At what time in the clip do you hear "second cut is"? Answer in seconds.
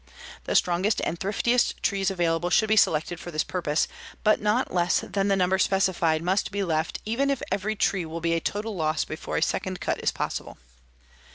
9.43-10.11